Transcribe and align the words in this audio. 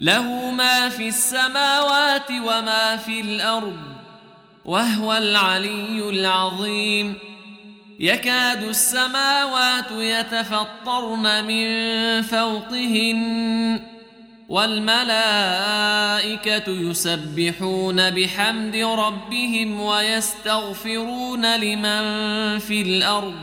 له 0.00 0.50
ما 0.50 0.88
في 0.88 1.08
السماوات 1.08 2.30
وما 2.30 2.96
في 2.96 3.20
الأرض 3.20 3.76
وهو 4.64 5.12
العلي 5.12 6.08
العظيم. 6.08 7.14
يكاد 8.00 8.62
السماوات 8.62 9.90
يتفطرن 9.90 11.44
من 11.44 11.66
فوقهن 12.22 13.80
والملائكة 14.48 15.90
يسبحون 16.68 18.10
بحمد 18.10 18.76
ربهم 18.76 19.80
ويستغفرون 19.80 21.56
لمن 21.56 22.02
في 22.58 22.82
الأرض. 22.82 23.34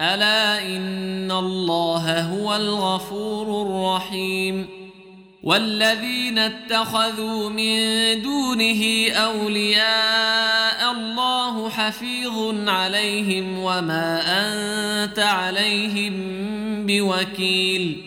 ألا 0.00 0.62
إن 0.66 1.30
الله 1.30 2.20
هو 2.20 2.56
الغفور 2.56 3.62
الرحيم. 3.66 4.81
والذين 5.42 6.38
اتخذوا 6.38 7.50
من 7.50 7.76
دونه 8.22 9.10
أولياء 9.10 10.92
الله 10.92 11.70
حفيظ 11.70 12.68
عليهم 12.68 13.58
وما 13.58 14.22
أنت 14.26 15.18
عليهم 15.18 16.12
بوكيل. 16.86 18.02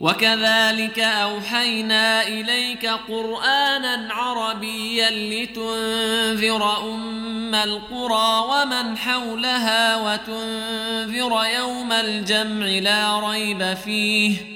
وكذلك 0.00 0.98
أوحينا 0.98 2.28
إليك 2.28 2.86
قرآنا 2.86 4.08
عربيا 4.14 5.10
لتنذر 5.10 6.92
أم 6.94 7.54
القرى 7.54 8.44
ومن 8.50 8.96
حولها 8.96 9.96
وتنذر 9.96 11.44
يوم 11.58 11.92
الجمع 11.92 12.66
لا 12.66 13.30
ريب 13.30 13.74
فيه. 13.74 14.55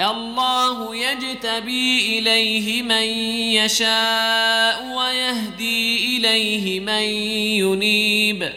الله 0.00 0.96
يجتبي 0.96 2.18
إليه 2.18 2.82
من 2.82 3.06
يشاء 3.52 4.94
ويهدي 4.96 6.16
إليه 6.16 6.80
من 6.80 7.02
ينيب. 7.66 8.52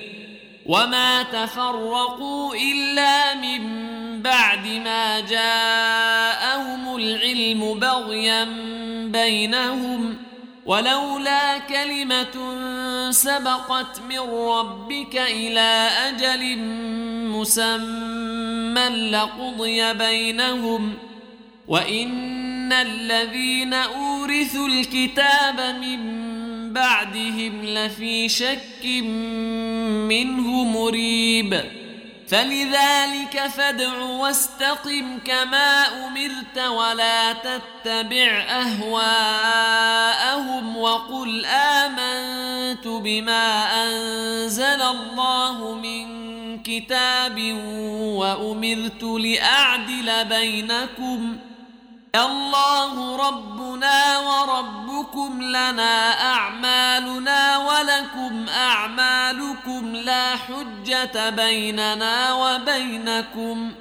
وما 0.66 1.24
تفرقوا 1.24 2.56
إلا 2.56 3.36
من 3.36 3.62
بعد 4.22 4.68
ما 4.68 5.20
جاءهم 5.20 6.96
العلم 6.96 7.80
بغيا 7.80 8.44
بينهم. 9.06 10.18
ولولا 10.66 11.58
كلمة 11.58 12.62
سبقت 13.12 14.00
من 14.10 14.20
ربك 14.20 15.16
إلى 15.16 15.90
أجل 16.08 16.58
مسمى 17.28 19.10
لقضي 19.12 19.94
بينهم 19.94 20.94
ۖ. 21.08 21.12
وان 21.68 22.74
الذين 22.74 23.74
اورثوا 23.74 24.68
الكتاب 24.68 25.76
من 25.82 26.32
بعدهم 26.74 27.66
لفي 27.66 28.30
شك 28.30 28.86
منه 30.08 30.64
مريب 30.64 31.64
فلذلك 32.28 33.48
فادع 33.56 33.98
واستقم 33.98 35.20
كما 35.26 35.86
امرت 36.08 36.58
ولا 36.58 37.34
تتبع 37.34 38.46
اهواءهم 38.50 39.88
وقل 40.78 41.46
امنت 41.46 42.88
بما 42.88 43.66
انزل 43.84 44.82
الله 44.82 45.76
من 45.76 46.08
كتاب 46.64 47.54
وامرت 48.18 49.04
لاعدل 49.04 50.26
بينكم 50.26 51.38
ۖ 51.48 51.52
الله 52.16 53.16
ربنا 53.28 54.20
وربكم 54.20 55.42
لنا 55.42 56.22
أعمالنا 56.34 57.58
ولكم 57.58 58.50
أعمالكم 58.50 59.96
لا 59.96 60.36
حجة 60.36 61.30
بيننا 61.30 62.34
وبينكم 62.34 63.72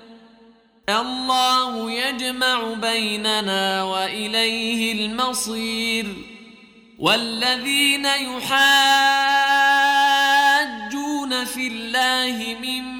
الله 0.89 1.91
يجمع 1.91 2.63
بيننا 2.63 3.83
وإليه 3.83 4.93
المصير 5.07 6.07
والذين 6.99 8.05
يحاجون 8.05 8.61
في 11.45 11.67
الله 11.67 12.57
من 12.63 13.00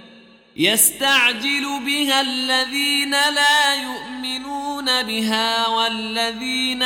يستعجل 0.61 1.79
بها 1.85 2.21
الذين 2.21 3.11
لا 3.11 3.75
يؤمنون 3.75 5.03
بها 5.03 5.67
والذين 5.67 6.83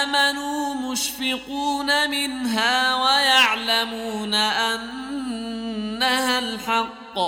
آمنوا 0.00 0.74
مشفقون 0.74 2.10
منها 2.10 2.94
ويعلمون 2.94 4.34
أنها 4.34 6.38
الحق. 6.38 7.18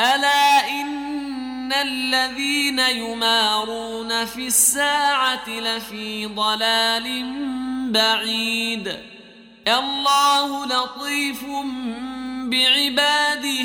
ألا 0.00 0.70
إن 0.70 1.72
الذين 1.72 2.78
يمارون 2.78 4.24
في 4.24 4.46
الساعة 4.46 5.48
لفي 5.48 6.26
ضلال 6.26 7.32
بعيد. 7.92 8.98
الله 9.68 10.66
لطيف 10.66 11.44
بعباده. 12.50 13.64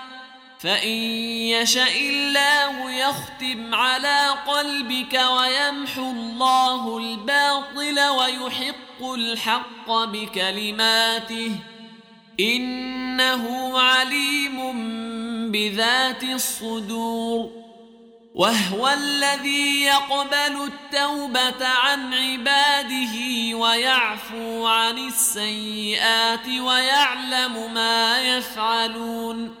فإن 0.63 0.97
يشأ 1.57 1.95
الله 1.95 2.91
يختم 2.91 3.75
على 3.75 4.27
قلبك 4.47 5.13
ويمحو 5.13 6.11
الله 6.11 6.97
الباطل 6.97 7.99
ويحق 7.99 9.13
الحق 9.13 9.89
بكلماته 9.89 11.51
إنه 12.39 13.73
عليم 13.79 14.71
بذات 15.51 16.23
الصدور 16.23 17.51
وهو 18.35 18.87
الذي 18.87 19.81
يقبل 19.81 20.69
التوبة 20.71 21.67
عن 21.67 22.13
عباده 22.13 23.15
ويعفو 23.57 24.65
عن 24.65 24.97
السيئات 24.97 26.47
ويعلم 26.47 27.73
ما 27.73 28.21
يفعلون 28.21 29.60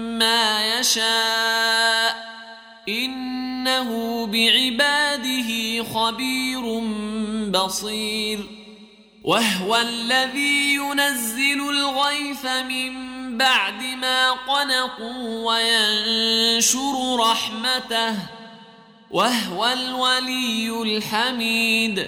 ما 0.21 0.79
يشاء 0.79 2.31
إنه 2.89 3.89
بعباده 4.25 5.83
خبير 5.83 6.79
بصير 7.49 8.39
وهو 9.23 9.75
الذي 9.75 10.73
ينزل 10.73 11.69
الغيث 11.69 12.45
من 12.45 12.91
بعد 13.37 13.83
ما 13.83 14.31
قنطوا 14.31 15.45
وينشر 15.45 17.15
رحمته 17.19 18.15
وهو 19.11 19.65
الولي 19.65 20.81
الحميد 20.81 22.07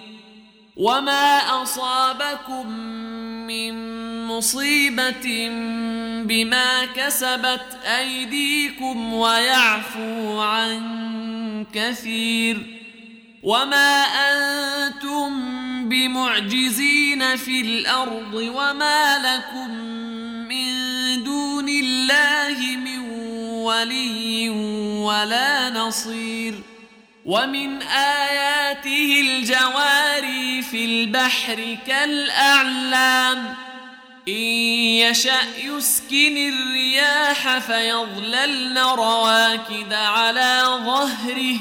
وما 0.75 1.37
أصابكم 1.63 2.69
من 3.47 3.73
مصيبة 4.27 5.49
بما 6.25 6.85
كسبت 6.85 7.77
أيديكم 7.97 9.13
ويعفو 9.13 10.39
عن 10.39 11.65
كثير 11.73 12.57
وما 13.43 14.03
أنتم 14.03 15.29
بمعجزين 15.89 17.35
في 17.35 17.61
الأرض 17.61 18.33
وما 18.33 19.17
لكم 19.17 19.71
من 20.47 20.73
دون 21.23 21.69
الله 21.69 22.77
من 22.77 22.99
ولي 23.63 24.49
ولا 24.99 25.69
نصير 25.69 26.53
ومن 27.25 27.81
آياته 27.81 29.21
الجواري 29.21 30.61
في 30.61 30.85
البحر 30.85 31.77
كالأعلام. 31.87 33.55
إن 34.27 34.33
يشأ 34.33 35.41
يسكن 35.63 36.53
الرياح 36.53 37.57
فيظللن 37.57 38.77
رواكد 38.77 39.93
على 39.93 40.63
ظهره. 40.85 41.57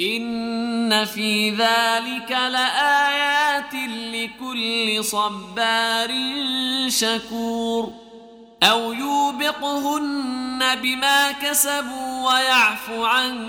إن 0.00 1.04
في 1.04 1.50
ذلك 1.50 2.30
لآيات 2.30 3.74
لكل 4.14 5.04
صبار 5.04 6.10
شكور. 6.88 7.92
أو 8.62 8.92
يوبقهن 8.92 10.76
بما 10.82 11.32
كسبوا 11.32 12.32
ويعفو 12.32 13.04
عن 13.04 13.48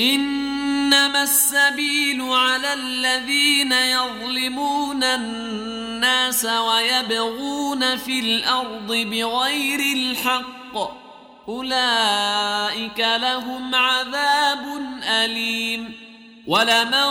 إنما 0.00 1.22
السبيل 1.22 2.22
على 2.22 2.72
الذين 2.72 3.72
يظلمون 3.72 5.04
الناس 5.04 6.44
ويبغون 6.44 7.96
في 7.96 8.20
الأرض 8.20 8.92
بغير 8.92 9.80
الحق. 9.96 10.76
أولئك 11.48 12.98
لهم 12.98 13.74
عذاب 13.74 14.64
أليم. 15.02 15.92
ولمن 16.46 17.08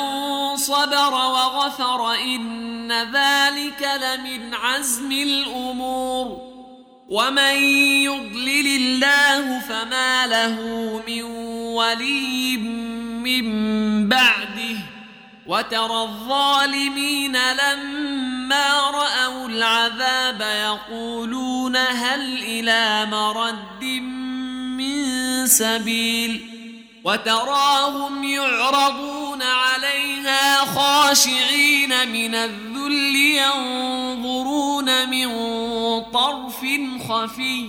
صبر 0.55 1.13
وغفر 1.13 2.13
إن 2.13 2.91
ذلك 2.91 3.89
لمن 4.01 4.53
عزم 4.53 5.11
الأمور. 5.11 6.48
ومن 7.09 7.55
يضلل 8.05 8.67
الله 8.67 9.59
فما 9.59 10.27
له 10.27 10.55
من 11.07 11.23
ولي 11.73 12.57
من 12.57 14.09
بعده 14.09 14.77
وترى 15.47 16.01
الظالمين 16.03 17.37
لما 17.51 18.79
رأوا 18.91 19.47
العذاب 19.47 20.41
يقولون 20.41 21.75
هل 21.77 22.37
إلى 22.43 23.05
مرد 23.05 23.83
من 24.77 25.47
سبيل 25.47 26.59
وتراهم 27.03 28.23
يعرضون 28.23 29.41
عليها 29.41 30.65
خاشعين 30.65 32.09
من 32.11 32.35
الذل 32.35 33.15
ينظرون 33.15 35.09
من 35.09 35.25
طرف 36.13 36.65
خفي. 37.09 37.65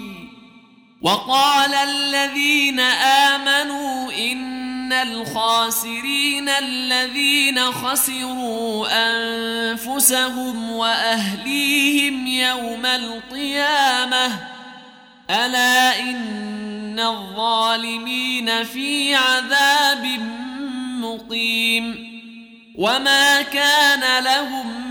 وقال 1.03 1.75
الذين 1.75 2.81
آمنوا 2.81 4.13
إن 4.13 4.93
الخاسرين 4.93 6.49
الذين 6.49 7.73
خسروا 7.73 8.87
أنفسهم 8.91 10.73
وأهليهم 10.73 12.27
يوم 12.27 12.87
القيامة. 12.87 14.39
ألا 15.31 16.01
إن 16.01 17.01
الظالمين 17.01 18.65
في 18.65 19.15
عذاب 19.15 20.07
مقيم. 21.01 22.11
وما 22.79 23.43
كان 23.43 24.25
لهم 24.25 24.91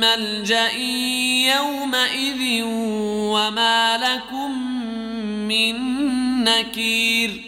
ملجأ 0.00 0.72
يومئذ 1.56 2.62
وما 3.34 3.98
لكم 3.98 4.50
من 5.48 5.74
نكير 6.44 7.44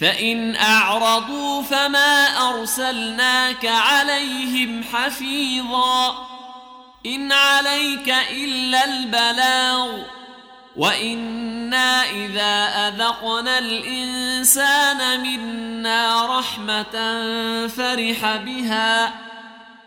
فإن 0.00 0.56
أعرضوا 0.56 1.62
فما 1.62 2.26
أرسلناك 2.48 3.66
عليهم 3.66 4.84
حفيظا 4.92 6.28
إن 7.06 7.32
عليك 7.32 8.14
إلا 8.30 8.84
البلاغ 8.84 10.02
وإنا 10.76 12.10
إذا 12.10 12.88
أذقنا 12.88 13.58
الإنسان 13.58 15.20
منا 15.20 16.26
رحمة 16.38 16.92
فرح 17.68 18.36
بها 18.36 19.14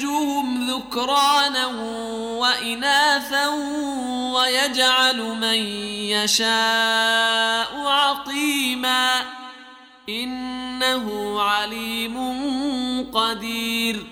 يزوجهم 0.00 0.70
ذكرانا 0.70 1.66
وإناثا 2.36 3.48
ويجعل 4.34 5.16
من 5.16 5.60
يشاء 6.08 7.86
عقيما 7.86 9.22
إنه 10.08 11.36
عليم 11.42 12.16
قدير 13.14 14.06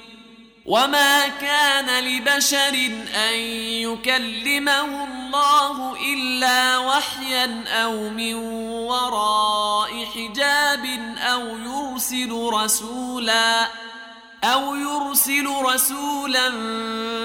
وما 0.67 1.29
كان 1.29 2.05
لبشر 2.05 2.75
أن 3.15 3.35
يكلمه 3.89 5.05
الله 5.05 5.97
إلا 6.13 6.79
وحيا 6.79 7.65
أو 7.69 8.09
من 8.09 8.35
وراء 8.85 10.05
حجاب 10.05 10.85
أو 11.19 11.59
يرسل 11.59 12.33
رسولا 12.53 13.88
أو 14.45 14.77
يرسل 14.77 15.47
رسولا 15.47 16.51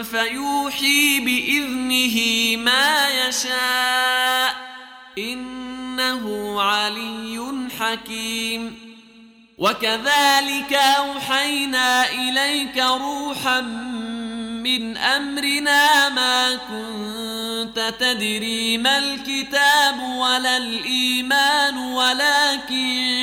فيوحي 0.04 1.20
بإذنه 1.20 2.18
ما 2.64 3.10
يشاء 3.10 4.56
إنه 5.18 6.62
علي 6.62 7.70
حكيم. 7.80 8.94
وكذلك 9.58 10.74
أوحينا 10.74 12.10
إليك 12.12 12.78
روحا 12.78 13.62
من 14.64 14.98
أمرنا 14.98 16.10
ما 16.10 16.56
كنت 16.56 17.94
تدري 18.00 18.78
ما 18.78 18.98
الكتاب 18.98 20.00
ولا 20.00 20.58
الإيمان 20.58 21.78
ولكن 21.78 23.23